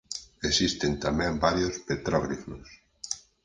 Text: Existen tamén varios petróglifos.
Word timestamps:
Existen 0.49 0.91
tamén 1.05 1.41
varios 1.45 1.75
petróglifos. 1.87 2.67